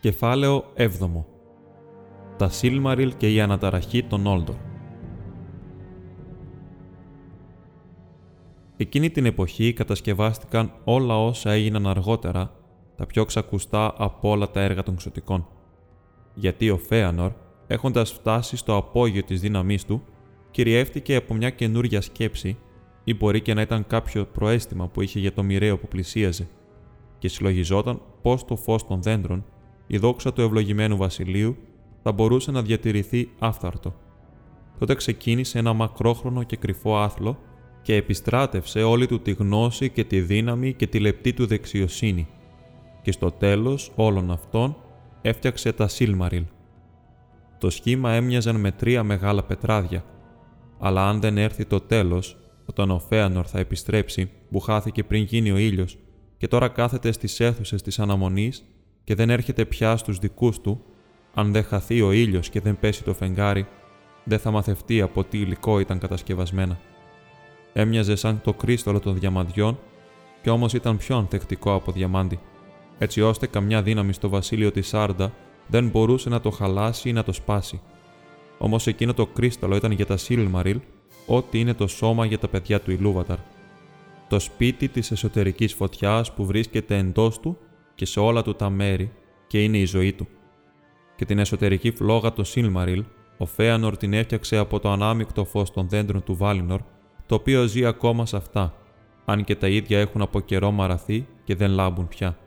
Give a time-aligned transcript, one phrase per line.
[0.00, 0.88] Κεφάλαιο 7
[2.36, 4.54] Τα Σίλμαριλ και η αναταραχή των Όλντορ
[8.76, 12.50] Εκείνη την εποχή κατασκευάστηκαν όλα όσα έγιναν αργότερα,
[12.96, 15.48] τα πιο ξακουστά από όλα τα έργα των ξωτικών.
[16.34, 17.32] Γιατί ο Φέανορ,
[17.66, 20.02] έχοντας φτάσει στο απόγειο της δύναμής του,
[20.50, 22.58] κυριεύτηκε από μια καινούρια σκέψη
[23.04, 26.48] ή μπορεί και να ήταν κάποιο προέστημα που είχε για το μοιραίο που πλησίαζε
[27.18, 29.44] και συλλογιζόταν πως το φως των δέντρων
[29.86, 31.56] η δόξα του ευλογημένου βασιλείου
[32.02, 33.94] θα μπορούσε να διατηρηθεί άφθαρτο.
[34.78, 37.38] Τότε ξεκίνησε ένα μακρόχρονο και κρυφό άθλο
[37.82, 42.28] και επιστράτευσε όλη του τη γνώση και τη δύναμη και τη λεπτή του δεξιοσύνη.
[43.02, 44.76] Και στο τέλος όλων αυτών
[45.22, 46.44] έφτιαξε τα Σίλμαριλ.
[47.58, 50.04] Το σχήμα έμοιαζαν με τρία μεγάλα πετράδια,
[50.78, 55.50] αλλά αν δεν έρθει το τέλος, όταν ο Φέανορ θα επιστρέψει που χάθηκε πριν γίνει
[55.50, 55.98] ο ήλιος
[56.36, 58.64] και τώρα κάθεται στις αίθουσες της αναμονής
[59.06, 60.82] και δεν έρχεται πια στους δικούς του,
[61.34, 63.66] αν δεν χαθεί ο ήλιος και δεν πέσει το φεγγάρι,
[64.24, 66.78] δεν θα μαθευτεί από τι υλικό ήταν κατασκευασμένα.
[67.72, 69.78] Έμοιαζε σαν το κρίστολο των διαμαντιών
[70.42, 72.38] και όμως ήταν πιο ανθεκτικό από διαμάντι,
[72.98, 75.32] έτσι ώστε καμιά δύναμη στο βασίλειο της Σάρντα
[75.66, 77.80] δεν μπορούσε να το χαλάσει ή να το σπάσει.
[78.58, 80.80] Όμως εκείνο το κρίσταλο ήταν για τα Σίλμαριλ,
[81.26, 83.38] ό,τι είναι το σώμα για τα παιδιά του Ιλούβαταρ.
[84.28, 87.58] Το σπίτι της εσωτερικής φωτιάς που βρίσκεται εντός του
[87.96, 89.12] και σε όλα του τα μέρη
[89.46, 90.28] και είναι η ζωή του.
[91.16, 93.04] Και την εσωτερική φλόγα το Σίλμαριλ,
[93.38, 96.80] ο Φέανορ την έφτιαξε από το ανάμεικτο φως των δέντρων του Βάλινορ,
[97.26, 98.74] το οποίο ζει ακόμα σε αυτά,
[99.24, 102.38] αν και τα ίδια έχουν από καιρό μαραθεί και δεν λάμπουν πια.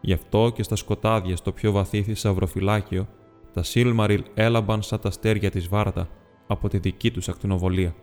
[0.00, 3.08] Γι' αυτό και στα σκοτάδια στο πιο βαθύ θησαυροφυλάκιο,
[3.52, 6.08] τα Σίλμαριλ έλαμπαν σαν τα στέρια της Βάρτα
[6.46, 7.94] από τη δική τους ακτινοβολία.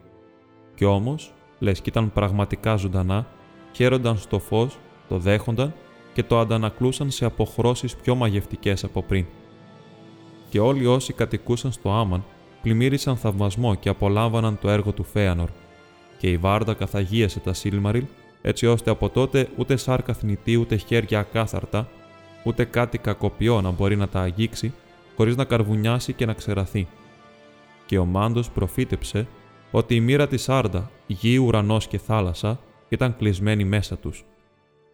[0.75, 3.27] Κι όμως, λες κι ήταν πραγματικά ζωντανά,
[3.71, 4.77] χαίρονταν στο φως,
[5.07, 5.73] το δέχονταν
[6.17, 9.25] και το αντανακλούσαν σε αποχρώσεις πιο μαγευτικές από πριν.
[10.49, 12.23] Και όλοι όσοι κατοικούσαν στο Άμαν
[12.61, 15.49] πλημμύρισαν θαυμασμό και απολάμβαναν το έργο του Φέανορ,
[16.17, 18.05] και η Βάρντα καθαγίασε τα Σίλμαριλ,
[18.41, 21.87] έτσι ώστε από τότε ούτε σάρκα θνητή ούτε χέρια ακάθαρτα,
[22.43, 24.73] ούτε κάτι κακοποιό να μπορεί να τα αγγίξει,
[25.15, 26.87] χωρίς να καρβουνιάσει και να ξεραθεί.
[27.85, 29.27] Και ο Μάντος προφήτεψε
[29.71, 34.25] ότι η μοίρα της Άρντα, γη, ουρανός και θάλασσα ήταν κλεισμένη μέσα τους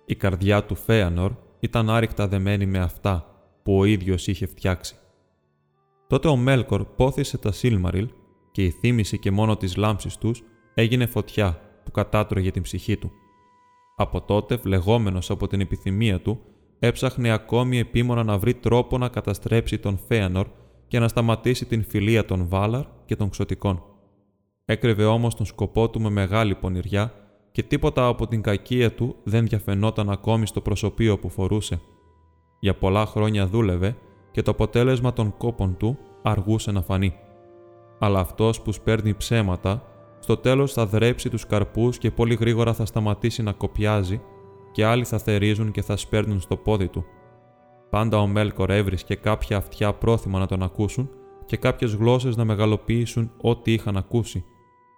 [0.06, 3.28] η καρδιά του Φέανορ ήταν άρρηκτα δεμένη με αυτά
[3.64, 4.96] που ο ίδιος είχε φτιάξει.
[6.08, 8.10] Τότε ο Μέλκορ πόθησε τα Σίλμαριλ
[8.52, 10.44] και η θύμηση και μόνο της λάμψης τους
[10.74, 13.12] έγινε φωτιά που κατάτρωγε την ψυχή του.
[13.96, 16.40] Από τότε, βλεγόμενος από την επιθυμία του,
[16.80, 20.48] έψαχνε ακόμη επίμονα να βρει τρόπο να καταστρέψει τον Φέανορ
[20.88, 23.84] και να σταματήσει την φιλία των Βάλαρ και των Ξωτικών.
[24.66, 27.14] Έκρεβε όμως τον σκοπό του με μεγάλη πονηριά
[27.54, 31.82] και τίποτα από την κακία του δεν διαφαινόταν ακόμη στο προσωπείο που φορούσε.
[32.60, 33.98] Για πολλά χρόνια δούλευε
[34.32, 37.14] και το αποτέλεσμα των κόπων του αργούσε να φανεί.
[38.00, 39.84] Αλλά αυτός που σπέρνει ψέματα,
[40.20, 44.22] στο τέλος θα δρέψει τους καρπούς και πολύ γρήγορα θα σταματήσει να κοπιάζει
[44.72, 47.06] και άλλοι θα θερίζουν και θα σπέρνουν στο πόδι του.
[47.90, 51.10] Πάντα ο Μέλκορ έβρισκε κάποια αυτιά πρόθυμα να τον ακούσουν
[51.46, 54.46] και κάποιες γλώσσες να μεγαλοποιήσουν ό,τι είχαν ακούσει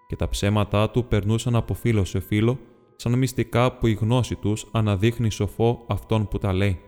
[0.08, 2.60] και τα ψέματά του περνούσαν από φίλο σε φίλο,
[2.96, 6.80] σαν μυστικά που η γνώση τους αναδείχνει σοφό αυτόν που τα λέει.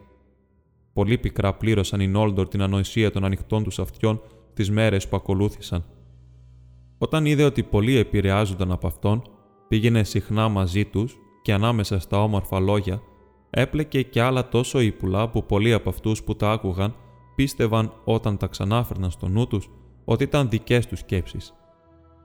[0.94, 4.22] Πολύ πικρά πλήρωσαν οι Νόλντορ την ανοησία των ανοιχτών τους αυτιών
[4.54, 5.86] τις μέρες που ακολούθησαν.
[6.98, 9.22] Όταν είδε ότι πολλοί επηρεάζονταν από αυτόν,
[9.68, 13.02] πήγαινε συχνά μαζί τους και ανάμεσα στα όμορφα λόγια
[13.50, 16.96] έπλεκε και άλλα τόσο ύπουλα που πολλοί από αυτούς που τα άκουγαν
[17.36, 19.70] πίστευαν όταν τα ξανάφερναν στο νου τους
[20.06, 21.54] ότι ήταν δικές τους σκέψεις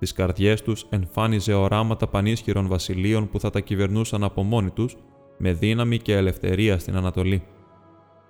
[0.03, 4.97] τις καρδιές τους εμφάνιζε οράματα πανίσχυρων βασιλείων που θα τα κυβερνούσαν από μόνοι τους,
[5.39, 7.43] με δύναμη και ελευθερία στην Ανατολή.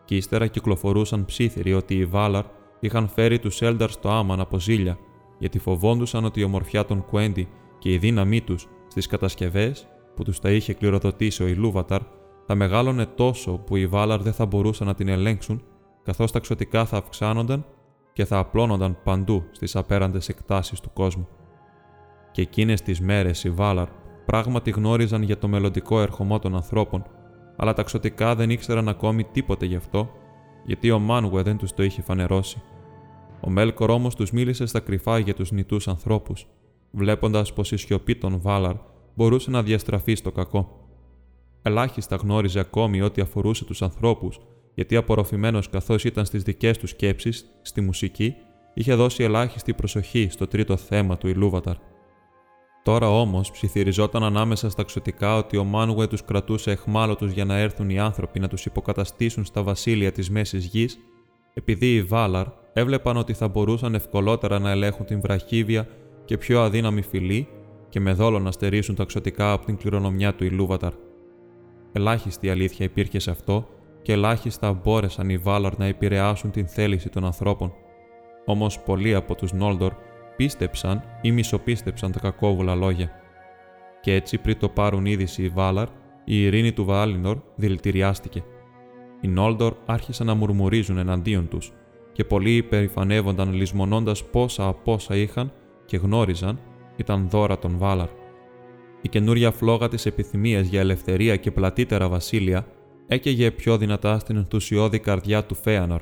[0.04, 2.44] Κι ύστερα κυκλοφορούσαν ψήθυροι ότι οι Βάλαρ
[2.80, 4.98] είχαν φέρει τους Έλνταρ στο Άμαν από ζήλια,
[5.38, 7.48] γιατί φοβόντουσαν ότι η ομορφιά των Κουέντι
[7.78, 12.00] και η δύναμή τους στις κατασκευές που τους τα είχε κληροδοτήσει ο Ιλούβαταρ
[12.46, 15.62] θα μεγάλωνε τόσο που οι Βάλαρ δεν θα μπορούσαν να την ελέγξουν,
[16.02, 17.64] καθώς τα ξωτικά θα αυξάνονταν
[18.12, 21.28] και θα απλώνονταν παντού στις απέραντες εκτάσεις του κόσμου
[22.32, 23.88] και εκείνες τις μέρες οι Βάλαρ
[24.26, 27.04] πράγματι γνώριζαν για το μελλοντικό ερχομό των ανθρώπων,
[27.56, 30.10] αλλά τα ξωτικά δεν ήξεραν ακόμη τίποτε γι' αυτό
[30.64, 32.62] γιατί ο Μάνουε δεν τους το είχε φανερώσει.
[33.40, 36.46] Ο Μέλκορ όμως τους μίλησε στα κρυφά για τους νητούς ανθρώπους,
[36.90, 38.74] βλέποντας πως η σιωπή των Βάλαρ
[39.14, 40.86] μπορούσε να διαστραφεί στο κακό.
[41.62, 44.40] Ελάχιστα γνώριζε ακόμη ό,τι αφορούσε τους ανθρώπους,
[44.74, 48.34] γιατί απορροφημένος καθώς ήταν στις δικές τους σκέψεις, στη μουσική,
[48.74, 51.76] είχε δώσει ελάχιστη προσοχή στο τρίτο θέμα του Ιλούβαταρ.
[52.82, 57.90] Τώρα όμως ψιθυριζόταν ανάμεσα στα ξωτικά ότι ο Μάνουε τους κρατούσε εχμάλωτους για να έρθουν
[57.90, 60.98] οι άνθρωποι να τους υποκαταστήσουν στα βασίλεια της μέσης γης,
[61.54, 65.88] επειδή οι Βάλαρ έβλεπαν ότι θα μπορούσαν ευκολότερα να ελέγχουν την βραχύβια
[66.24, 67.48] και πιο αδύναμη φυλή
[67.88, 70.92] και με δόλο να στερήσουν τα ξωτικά από την κληρονομιά του Ιλούβαταρ.
[71.92, 73.68] Ελάχιστη αλήθεια υπήρχε σε αυτό
[74.02, 77.72] και ελάχιστα μπόρεσαν οι Βάλαρ να επηρεάσουν την θέληση των ανθρώπων.
[78.44, 79.92] Όμως πολλοί από τους Νόλντορ
[80.36, 83.10] πίστεψαν ή μισοπίστεψαν τα κακόβουλα λόγια.
[84.00, 85.88] Και έτσι πριν το πάρουν είδηση οι Βάλαρ,
[86.24, 88.44] η ειρήνη του Βάλινορ δηλητηριάστηκε.
[89.20, 91.72] Οι Νόλντορ άρχισαν να μουρμουρίζουν εναντίον τους,
[92.12, 95.52] και πολλοί υπερηφανεύονταν λησμονώντας πόσα από όσα είχαν
[95.84, 96.58] και γνώριζαν
[96.96, 98.08] ήταν δώρα των Βάλαρ.
[99.02, 102.66] Η καινούρια φλόγα της επιθυμίας για ελευθερία και πλατύτερα βασίλεια
[103.06, 106.00] έκαιγε πιο δυνατά στην ενθουσιώδη καρδιά του Φέανορ,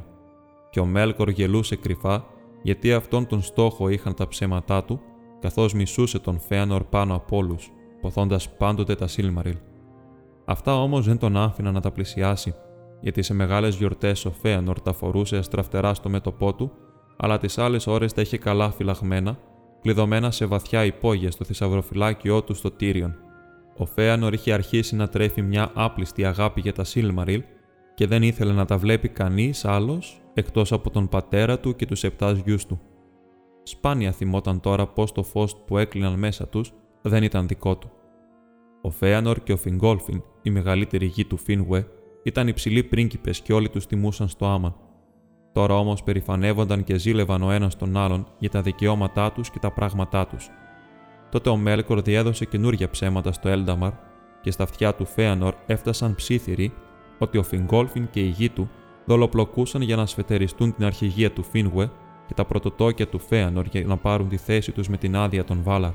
[0.71, 2.27] και ο Μέλκορ γελούσε κρυφά
[2.63, 5.01] γιατί αυτόν τον στόχο είχαν τα ψέματά του,
[5.41, 7.71] καθώς μισούσε τον Φέανορ πάνω από όλους,
[8.01, 9.57] ποθώντας πάντοτε τα Σίλμαριλ.
[10.45, 12.55] Αυτά όμως δεν τον άφηναν να τα πλησιάσει,
[13.01, 16.73] γιατί σε μεγάλες γιορτές ο Φέανορ τα φορούσε αστραφτερά στο μέτωπό του,
[17.17, 19.39] αλλά τις άλλες ώρες τα είχε καλά φυλαγμένα,
[19.81, 23.15] κλειδωμένα σε βαθιά υπόγεια στο θησαυροφυλάκιό του στο Τύριον.
[23.77, 27.43] Ο Φέανορ είχε αρχίσει να τρέφει μια άπληστη αγάπη για τα Σίλμαριλ
[28.01, 32.05] και δεν ήθελε να τα βλέπει κανείς άλλος εκτός από τον πατέρα του και τους
[32.05, 32.81] επτά γιους του.
[33.63, 37.91] Σπάνια θυμόταν τώρα πως το φως που έκλειναν μέσα τους δεν ήταν δικό του.
[38.83, 41.87] Ο Φέανορ και ο Φιγκόλφιν, η μεγαλύτερη γη του Φίνγουε,
[42.23, 44.75] ήταν υψηλοί πρίγκιπες και όλοι τους τιμούσαν στο άμαν.
[45.53, 49.73] Τώρα όμως περηφανεύονταν και ζήλευαν ο ένας τον άλλον για τα δικαιώματά τους και τα
[49.73, 50.49] πράγματά τους.
[51.31, 53.93] Τότε ο Μέλκορ διέδωσε καινούργια ψέματα στο Έλνταμαρ
[54.41, 56.73] και στα αυτιά του Φέανορ έφτασαν ψήθυροι
[57.21, 58.71] ότι ο Φιγκόλφιν και η γη του
[59.05, 61.91] δολοπλοκούσαν για να σφετεριστούν την αρχηγία του Φίνγουε
[62.27, 65.63] και τα πρωτοτόκια του Φέανορ για να πάρουν τη θέση τους με την άδεια των
[65.63, 65.93] Βάλαρ.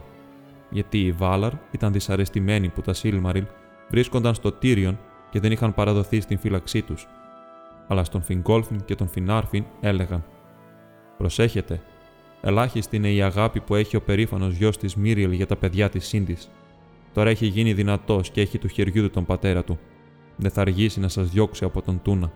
[0.69, 3.45] Γιατί οι Βάλαρ ήταν δυσαρεστημένοι που τα Σίλμαριλ
[3.89, 4.99] βρίσκονταν στο Τύριον
[5.29, 7.07] και δεν είχαν παραδοθεί στην φύλαξή τους.
[7.87, 10.23] Αλλά στον Φιγκόλφιν και τον Φινάρφιν έλεγαν:
[11.17, 11.81] Προσέχετε,
[12.41, 16.07] ελάχιστη είναι η αγάπη που έχει ο περήφανος γιος της Μύριελ για τα παιδιά της
[16.07, 16.37] Σύντη.
[17.13, 19.79] Τώρα έχει γίνει δυνατός και έχει του χεριού του τον πατέρα του.
[20.37, 22.31] Δεν θα αργήσει να σας διώξει από τον Τούνα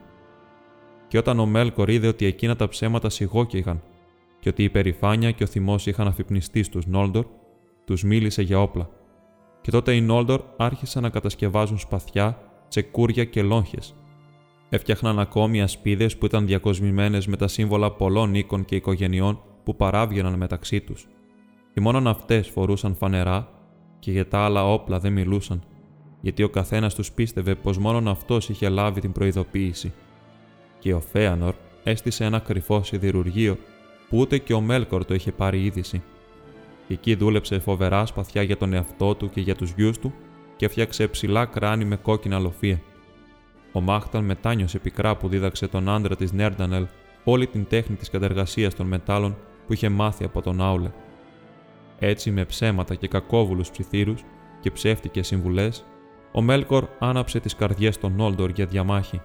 [1.10, 3.82] και όταν ο Μέλκορ είδε ότι εκείνα τα ψέματα σιγόκαιγαν
[4.40, 7.26] και ότι η περηφάνεια και ο θυμός είχαν αφυπνιστεί στους Νόλντορ,
[7.86, 8.90] τους μίλησε για όπλα.
[9.62, 12.38] Και τότε οι Νόλντορ άρχισαν να κατασκευάζουν σπαθιά,
[12.68, 13.96] τσεκούρια και λόγχες.
[14.70, 20.38] Έφτιαχναν ακόμη ασπίδες που ήταν διακοσμημένες με τα σύμβολα πολλών οίκων και οικογενειών που παράβγαιναν
[20.38, 21.08] μεταξύ τους.
[21.74, 23.50] Και μόνον αυτές φορούσαν φανερά
[24.00, 25.64] και για τα άλλα όπλα δεν μιλούσαν,
[26.22, 29.94] γιατί ο καθένας τους πίστευε πως μόνον αυτός είχε λάβει την προειδοποίηση
[30.80, 33.58] και ο Φέανορ έστησε ένα κρυφό σιδηρουργείο
[34.10, 36.02] που ούτε και ο Μέλκορ το είχε πάρει είδηση.
[36.88, 40.14] Εκεί δούλεψε φοβερά σπαθιά για τον εαυτό του και για τους γιους του
[40.56, 42.82] και έφτιαξε ψηλά κράνη με κόκκινα λοφεία.
[43.72, 46.88] Ο Μάχταν μετάνιωσε πικρά που δίδαξε τον άντρα της Νέρντανελ
[47.24, 50.92] όλη την τέχνη της κατεργασίας των μετάλλων που είχε μάθει από τον Άουλε.
[52.00, 54.24] Έτσι, με ψέματα και κακόβουλους ψιθύρους
[54.60, 55.86] και ψεύτικες συμβουλές,
[56.32, 59.22] ο Μέλκορ άναψε τις καρδιές των Όλντορ για διαμάχη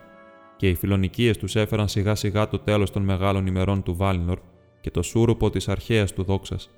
[0.56, 4.38] και οι φιλονικίες τους έφεραν σιγά σιγά το τέλος των μεγάλων ημερών του Βάλινορ
[4.80, 6.70] και το σούρουπο της αρχαίας του δόξας.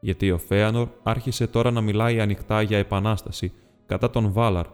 [0.00, 3.52] Γιατί ο Φέανορ άρχισε τώρα να μιλάει ανοιχτά για επανάσταση
[3.86, 4.66] κατά τον Βάλαρ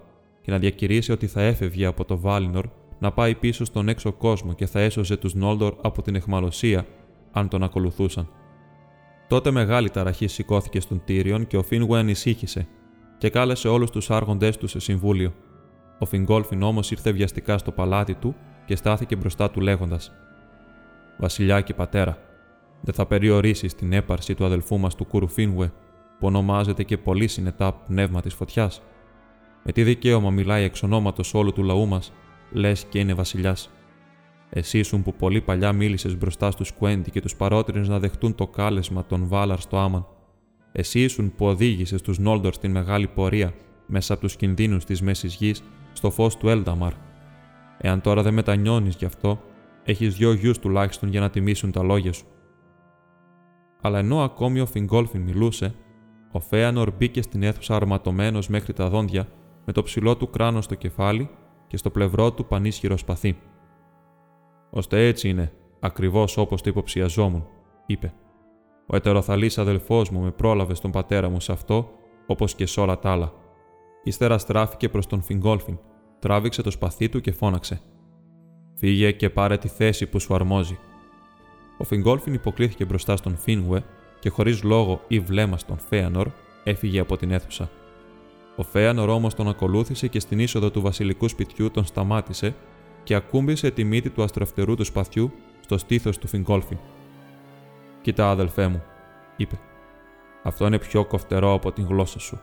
[0.42, 2.64] και να διακηρύσει ότι θα έφευγε από το Βάλινορ
[2.98, 6.86] να πάει πίσω στον έξω κόσμο και θα έσωζε τους Νόλντορ από την εχμαλωσία,
[7.32, 8.28] αν τον ακολουθούσαν.
[9.28, 12.66] Τότε μεγάλη ταραχή σηκώθηκε στον Τύριον και ο Φίνγουε ανησύχησε
[13.24, 15.34] και κάλεσε όλους τους άρχοντές του σε συμβούλιο.
[15.98, 20.12] Ο Φιγκόλφιν όμως ήρθε βιαστικά στο παλάτι του και στάθηκε μπροστά του λέγοντας:
[21.18, 22.18] Βασιλιά και πατέρα,
[22.80, 25.72] δεν θα περιορίσεις την έπαρση του αδελφού μας του Κουρουφίνουε,
[26.18, 28.82] που ονομάζεται και πολύ συνετά πνεύμα της φωτιάς.
[29.62, 32.12] Με τι δικαίωμα μιλάει εξ ονόματος όλου του λαού μας,
[32.50, 33.70] λες και είναι βασιλιάς.
[34.50, 38.46] Εσύ ήσουν που πολύ παλιά μίλησες μπροστά στους Κουέντι και τους παρότρινες να δεχτούν το
[38.46, 40.06] κάλεσμα των Βάλαρ στο Άμαν.
[40.76, 43.54] Εσύ ήσουν που οδήγησες τους Νόλντορ στην μεγάλη πορεία
[43.86, 45.62] μέσα από τους κινδύνους της μέσης γης
[45.92, 46.92] στο φως του Έλταμαρ.
[47.78, 49.40] Εάν τώρα δεν μετανιώνεις γι' αυτό,
[49.84, 52.24] έχεις δυο γιους τουλάχιστον για να τιμήσουν τα λόγια σου.
[53.80, 55.74] Αλλά ενώ ακόμη ο Φιγκόλφιν μιλούσε,
[56.32, 59.28] ο Φέανορ μπήκε στην αίθουσα αρματωμένος μέχρι τα δόντια,
[59.64, 61.30] με το ψηλό του κράνο στο κεφάλι
[61.66, 63.38] και στο πλευρό του πανίσχυρο σπαθί.
[64.70, 67.46] ώστε έτσι είναι, ακριβώς όπως το υποψιαζόμουν,
[67.86, 68.14] είπε.
[68.86, 71.90] Ο ετεροθαλής αδελφός μου με πρόλαβε στον πατέρα μου σε αυτό,
[72.26, 73.32] όπως και σε όλα τα άλλα.
[74.02, 75.78] Ύστερα στράφηκε προς τον Φιγκόλφιν,
[76.18, 77.80] τράβηξε το σπαθί του και φώναξε.
[78.74, 80.78] Φύγε και πάρε τη θέση που σου αρμόζει.
[81.78, 83.84] Ο Φιγκόλφιν υποκλήθηκε μπροστά στον Φίνγουε
[84.20, 86.28] και χωρίς λόγο ή βλέμμα στον Φέανορ
[86.64, 87.70] έφυγε από την αίθουσα.
[88.56, 92.54] Ο Φέανορ όμως τον ακολούθησε και στην είσοδο του βασιλικού σπιτιού τον σταμάτησε
[93.02, 96.78] και ακούμπησε τη μύτη του αστροφτερού του σπαθιού στο στήθος του Φιγκόλφιν.
[98.04, 98.82] Κοίτα, αδελφέ μου,
[99.36, 99.58] είπε.
[100.42, 102.40] Αυτό είναι πιο κοφτερό από την γλώσσα σου.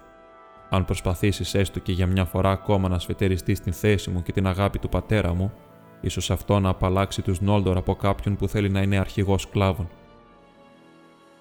[0.70, 4.48] Αν προσπαθήσεις έστω και για μια φορά ακόμα να σφετεριστείς την θέση μου και την
[4.48, 5.54] αγάπη του πατέρα μου,
[6.02, 9.90] ίσως αυτό να απαλλάξει τους Νόλντορ από κάποιον που θέλει να είναι αρχηγός σκλάβων.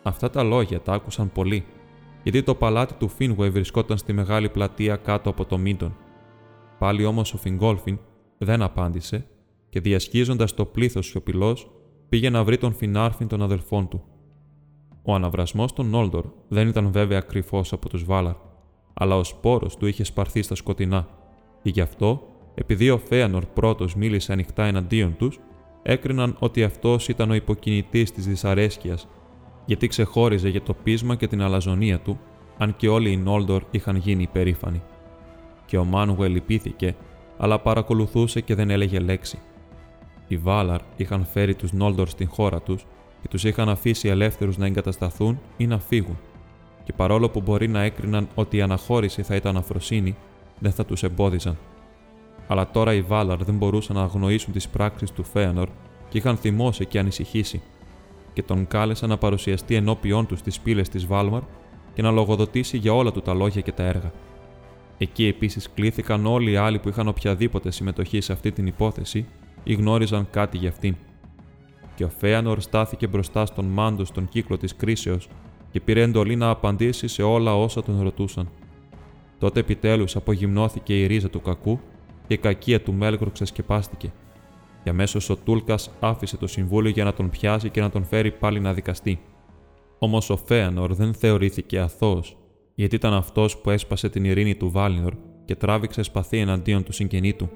[0.03, 1.65] Αυτά τα λόγια τα άκουσαν πολλοί,
[2.23, 5.97] γιατί το παλάτι του Φίνγουε βρισκόταν στη μεγάλη πλατεία κάτω από το Μίντον.
[6.79, 7.99] Πάλι όμως ο Φιγκόλφιν
[8.39, 9.27] δεν απάντησε
[9.69, 11.71] και διασχίζοντας το πλήθος σιωπηλός,
[12.09, 14.05] πήγε να βρει τον Φινάρφιν των αδελφών του.
[15.03, 18.35] Ο αναβρασμός των Νόλντορ δεν ήταν βέβαια κρυφός από τους Βάλαρ,
[18.95, 21.09] αλλά ο σπόρος του είχε σπαρθεί στα σκοτεινά,
[21.63, 22.23] και γι' αυτό,
[22.55, 25.39] επειδή ο Φέανορ πρώτος μίλησε ανοιχτά εναντίον τους,
[25.83, 29.09] έκριναν ότι αυτός ήταν ο υποκινητής της δυσαρέσκειας,
[29.65, 32.19] γιατί ξεχώριζε για το πείσμα και την αλαζονία του,
[32.59, 34.83] αν και όλοι οι Νόλντορ είχαν γίνει υπερήφανοι.
[35.67, 36.97] Και ο Μάνουελ λυπήθηκε,
[37.37, 39.39] αλλά παρακολουθούσε και δεν έλεγε λέξη.
[40.29, 42.87] Οι Βάλαρ είχαν φέρει τους Νόλντορ στην χώρα τους
[43.23, 46.19] και τους είχαν αφήσει ελεύθερους να εγκατασταθούν ή να φύγουν,
[46.85, 50.17] και παρόλο που μπορεί να έκριναν ότι η αναχώρηση θα ήταν αφροσύνη,
[50.59, 51.59] δεν θα τους εμπόδιζαν.
[52.47, 55.69] Αλλά τώρα οι Βάλαρ δεν μπορούσαν να αγνοήσουν τις πράξεις του Φέανορ
[56.09, 57.63] και είχαν θυμώσει και ανησυχήσει,
[58.33, 61.43] και τον κάλεσαν να παρουσιαστεί ενώπιον τους στις πύλες της Βάλμαρ
[61.95, 64.13] και να λογοδοτήσει για όλα του τα λόγια και τα έργα.
[64.99, 69.27] Εκεί επίσης κλήθηκαν όλοι οι άλλοι που είχαν οποιαδήποτε συμμετοχή σε αυτή την υπόθεση
[69.65, 70.97] ή γνώριζαν κάτι για αυτήν.
[72.01, 75.29] Και ο Φέανορ στάθηκε μπροστά στον μάντο στον κύκλο της κρίσεως
[75.71, 78.51] και πήρε εντολή να απαντήσει σε όλα όσα τον ρωτούσαν.
[79.39, 81.81] Τότε επιτέλους απογυμνώθηκε η ρίζα του κακού
[82.27, 84.13] και η κακία του Μέλκορ ξεσκεπάστηκε.
[84.83, 88.33] Και αμέσως ο Τούλκας άφησε το συμβούλιο για να τον πιάσει και να τον φέρει
[88.33, 89.21] πάλι να δικαστεί.
[89.99, 92.37] Όμως ο Φέανορ δεν θεωρήθηκε αθώος,
[92.75, 95.15] γιατί ήταν αυτός που έσπασε την ειρήνη του Βάλινορ
[95.45, 97.51] και τράβηξε σπαθί εναντίον του συγγενή του,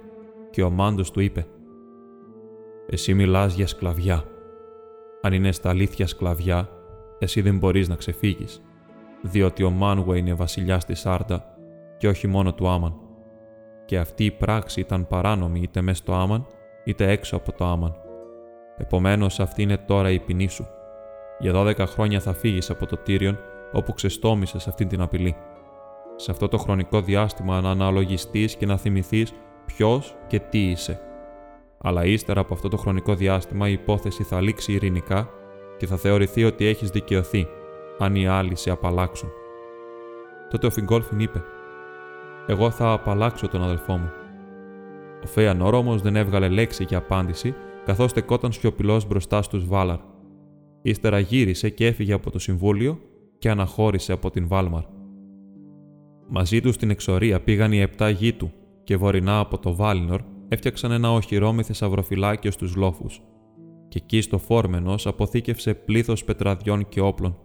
[0.50, 1.46] και ο Μάντος του είπε:
[2.88, 4.24] Εσύ μιλάς για σκλαβιά.
[5.24, 6.68] Αν είναι στα αλήθεια σκλαβιά,
[7.18, 8.62] εσύ δεν μπορείς να ξεφύγεις,
[9.22, 11.56] διότι ο Μάνουε είναι βασιλιάς της Άρντα
[11.98, 12.94] και όχι μόνο του Άμαν.
[13.84, 16.46] Και αυτή η πράξη ήταν παράνομη είτε μέσα στο Άμαν
[16.84, 17.94] είτε έξω από το Άμαν.
[18.76, 20.66] Επομένως, αυτή είναι τώρα η ποινή σου.
[21.38, 23.38] Για 12 χρόνια θα φύγεις από το Τύριον
[23.72, 25.36] όπου ξεστόμησες αυτή την απειλή.
[26.16, 29.32] Σε αυτό το χρονικό διάστημα να αναλογιστείς και να θυμηθείς
[29.66, 31.00] ποιος και τι είσαι.
[31.86, 35.28] Αλλά ύστερα από αυτό το χρονικό διάστημα η υπόθεση θα λήξει ειρηνικά
[35.78, 37.46] και θα θεωρηθεί ότι έχεις δικαιωθεί,
[37.98, 39.28] αν οι άλλοι σε απαλλάξουν.
[40.50, 41.42] Τότε ο Φιγκόλφιν είπε:
[42.46, 44.10] Εγώ θα απαλλάξω τον αδελφό μου.
[45.24, 49.98] Ο Φέανορ όμω δεν έβγαλε λέξη για απάντηση, καθώς στεκόταν σιωπηλός μπροστά στους Βάλαρ.
[50.82, 52.98] Ύστερα γύρισε και έφυγε από το συμβούλιο
[53.38, 54.82] και αναχώρησε από την Βάλμαρ.
[56.28, 58.52] Μαζί τους στην εξορία πήγαν οι επτά γη του
[58.84, 63.22] και βορεινά από το Βάλινορ έφτιαξαν ένα οχυρό με θησαυροφυλάκιο στους λόφους.
[63.88, 67.38] Και εκεί στο Φόρμενος αποθήκευσε πλήθος πετραδιών και όπλων,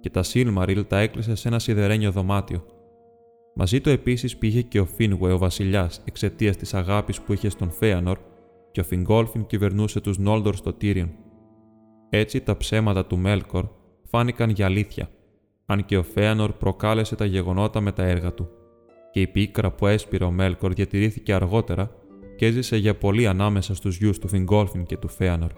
[0.00, 2.64] και τα Σίλμαριλ τα έκλεισε σε ένα σιδερένιο δωμάτιο.
[3.54, 7.70] Μαζί του επίσης πήγε και ο Φίνγουε ο βασιλιάς εξαιτίας της αγάπης που είχε στον
[7.70, 8.18] Φέανορ,
[8.72, 11.10] και ο Φιγκόλφιν κυβερνούσε τους Νόλδορ στο Τύριον.
[12.08, 13.68] Έτσι τα ψέματα του Μέλκορ
[14.04, 15.08] φάνηκαν για αλήθεια,
[15.66, 18.48] αν και ο Φέανορ προκάλεσε τα γεγονότα με τα έργα του.
[19.10, 21.90] Και η πίκρα που έσπηρε ο Μέλκορ διατηρήθηκε αργότερα
[22.36, 25.50] και έζησε για πολύ ανάμεσα στους γιους του Φιγκόλφιν και του Φέανορ.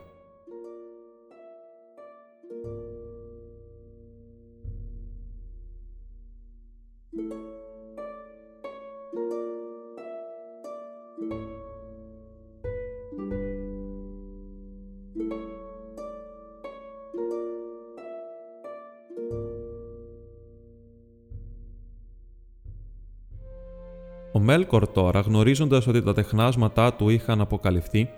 [24.70, 28.10] Μέλκορ τώρα, γνωρίζοντας ότι τα τεχνάσματά του είχαν αποκαλυφθεί,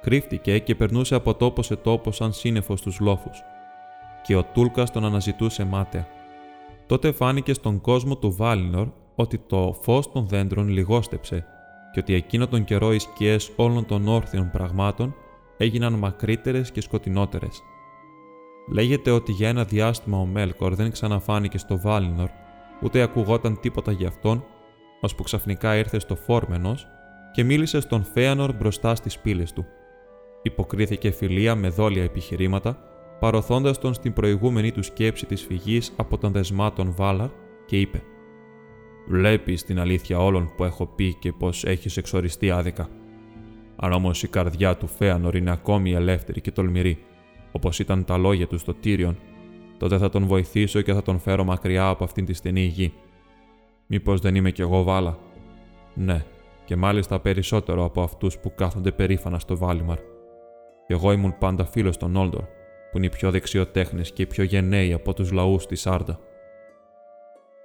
[0.00, 3.42] κρύφτηκε και περνούσε από τόπο σε τόπο σαν σύννεφος στους λόφους.
[4.22, 6.06] Και ο Τούλκας τον αναζητούσε μάταια.
[6.86, 11.46] Τότε φάνηκε στον κόσμο του Βάλινορ ότι το φως των δέντρων λιγόστεψε
[11.92, 15.14] και ότι εκείνο τον καιρό οι σκιές όλων των όρθιων πραγμάτων
[15.56, 17.62] έγιναν μακρύτερες και σκοτεινότερες.
[18.72, 22.28] Λέγεται ότι για ένα διάστημα ο Μέλκορ δεν ξαναφάνηκε στο Βάλινορ,
[22.82, 24.44] ούτε ακουγόταν τίποτα για αυτόν
[25.04, 26.86] ώσπου ξαφνικά ήρθε στο Φόρμενος
[27.32, 29.66] και μίλησε στον Φέανορ μπροστά στις πύλες του.
[30.42, 32.78] Υποκρίθηκε φιλία με δόλια επιχειρήματα,
[33.20, 37.28] παροθώντα τον στην προηγούμενη του σκέψη της φυγής από τον δεσμάτων Βάλαρ
[37.66, 38.02] και είπε:
[39.08, 42.88] Βλέπεις την αλήθεια όλων που έχω πει και πως έχεις εξοριστεί άδικα.
[43.76, 47.04] Αν όμως η καρδιά του Φέανορ είναι ακόμη ελεύθερη και τολμηρή,
[47.52, 49.18] όπως ήταν τα λόγια του στο Τύριον,
[49.78, 52.92] τότε θα τον βοηθήσω και θα τον φέρω μακριά από αυτήν τη στενή γη.
[53.86, 55.18] Μήπως δεν είμαι κι εγώ βάλα;
[55.94, 56.24] Ναι,
[56.64, 59.98] και μάλιστα περισσότερο από αυτούς που κάθονται περήφανα στο Βάλιμαρ.
[60.86, 62.42] εγώ ήμουν πάντα φίλος των Όλντορ,
[62.90, 66.18] που είναι οι πιο δεξιοτέχνες και οι πιο γενναίοι από τους λαούς της Άρντα.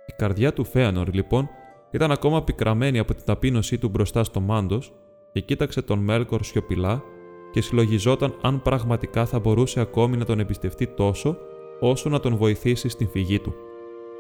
[0.05, 1.49] Η καρδιά του Φέανορ, λοιπόν,
[1.91, 4.93] ήταν ακόμα πικραμένη από την ταπείνωσή του μπροστά στο μάντος
[5.31, 7.03] και κοίταξε τον Μέλκορ σιωπηλά
[7.51, 11.37] και συλλογιζόταν αν πραγματικά θα μπορούσε ακόμη να τον εμπιστευτεί τόσο
[11.79, 13.53] όσο να τον βοηθήσει στην φυγή του.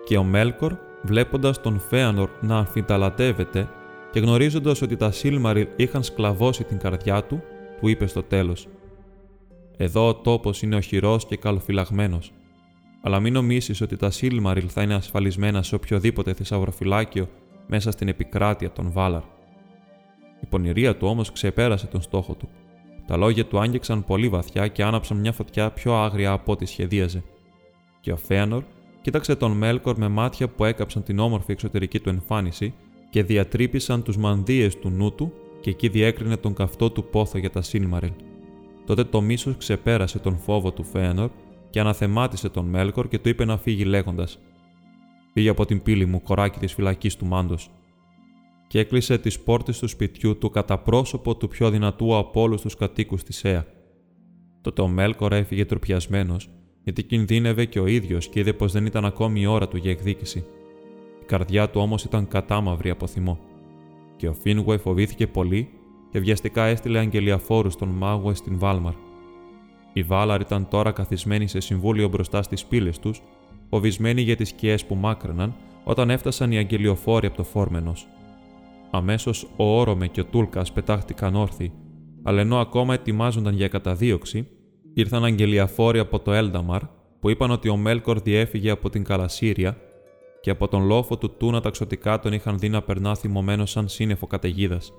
[0.03, 3.69] Και ο Μέλκορ, βλέποντας τον Φέανορ να αμφιταλατεύεται
[4.11, 7.41] και γνωρίζοντας ότι τα Σίλμαριλ είχαν σκλαβώσει την καρδιά του,
[7.79, 8.67] του είπε στο τέλος:
[9.77, 12.31] Εδώ ο τόπος είναι οχυρό και καλοφυλαγμένος.
[13.01, 17.29] Αλλά μην νομίσεις ότι τα Σίλμαριλ θα είναι ασφαλισμένα σε οποιοδήποτε θησαυροφυλάκιο
[17.67, 19.21] μέσα στην επικράτεια των Βάλαρ.
[20.41, 22.49] Η πονηρία του όμως ξεπέρασε τον στόχο του.
[23.07, 27.23] Τα λόγια του άγγιξαν πολύ βαθιά και άναψαν μια φωτιά πιο άγρια από ό,τι σχεδίαζε.
[27.99, 28.63] Και ο Φέανορ
[29.09, 32.73] κοίταξε τον Μέλκορ με μάτια που έκαψαν την όμορφη εξωτερική του εμφάνιση
[33.09, 37.49] και διατρύπησαν τους μανδύες του νου του και εκεί διέκρινε τον καυτό του πόθο για
[37.49, 38.11] τα Σίλμαριλ.
[38.85, 41.29] Τότε το μίσος ξεπέρασε τον φόβο του Φέανορ
[41.69, 44.39] και αναθεμάτισε τον Μέλκορ και του είπε να φύγει λέγοντας:
[45.33, 47.69] Φύγει από την πύλη μου, κοράκι της φυλακής του μάντος.
[48.67, 52.75] Και έκλεισε τις πόρτες του σπιτιού του κατά πρόσωπο του πιο δυνατού από όλους τους
[52.75, 53.65] κατοίκους της Αία.
[54.61, 56.49] Τότε ο Μέλκορ έφυγε τροπιασμένος,
[56.89, 59.91] γιατί κινδύνευε και ο ίδιος και είδε πως δεν ήταν ακόμη η ώρα του για
[59.91, 60.45] εκδίκηση.
[61.21, 63.39] Η καρδιά του όμως ήταν κατάμαυρη από θυμό.
[64.15, 65.69] Και ο Φίνγουε φοβήθηκε πολύ
[66.11, 68.93] και βιαστικά έστειλε αγγελιαφόρους στον Μάγουε στην Βάλμαρ.
[69.93, 73.21] Οι Βάλαρ ήταν τώρα καθισμένοι σε συμβούλιο μπροστά στις πύλες τους,
[73.69, 78.07] φοβισμένοι για τις σκιές που μάκρυναν όταν έφτασαν οι αγγελιοφόροι από το Φόρμενος.
[78.91, 81.71] Αμέσως ο Όρομε και ο Τούλκας πετάχτηκαν όρθιοι,
[82.23, 84.47] αλλά ενώ ακόμα ετοιμάζονταν για καταδίωξη,
[84.99, 86.81] ήρθαν αγγελιαφόροι από το Έλνταμαρ
[87.19, 89.77] που είπαν ότι ο Μέλκορ διέφυγε από την Καλασύρια
[90.41, 93.87] και από τον λόφο του Τούνα τα ξωτικά τον είχαν δει να περνά θυμωμένο σαν
[93.87, 94.93] σύννεφο καταιγίδας.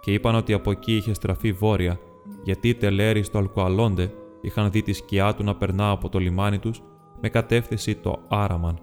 [0.00, 1.98] Και είπαν ότι από εκεί είχε στραφεί βόρεια,
[2.44, 6.58] γιατί οι τελέροι στο Αλκοαλόντε είχαν δει τη σκιά του να περνά από το λιμάνι
[6.58, 6.82] τους
[7.20, 8.78] με κατεύθυνση το Άραμαν.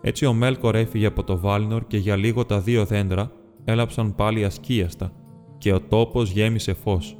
[0.00, 3.32] Έτσι ο Μέλκορ έφυγε από το Βάλινορ και για λίγο τα δύο δέντρα
[3.64, 5.12] έλαψαν πάλι ασκίαστα
[5.58, 7.16] και ο τόπος γέμισε φως.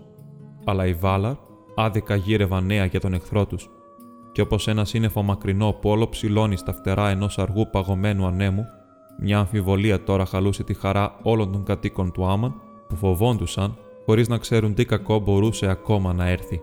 [0.64, 1.34] Αλλά οι Βάλαρ
[1.74, 3.68] άδικα γύρευαν νέα για τον εχθρό τους.
[4.32, 8.64] Και όπως ένα σύννεφο μακρινό που όλο ψηλώνει στα φτερά ενός αργού παγωμένου ανέμου,
[9.18, 12.54] μια αμφιβολία τώρα χαλούσε τη χαρά όλων των κατοίκων του Άμαν
[12.88, 16.60] που φοβόντουσαν χωρίς να ξέρουν τι κακό μπορούσε ακόμα να έρθει.